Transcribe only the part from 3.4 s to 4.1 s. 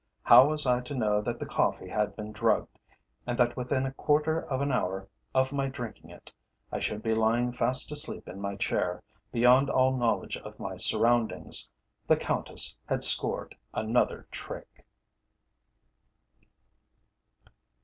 within a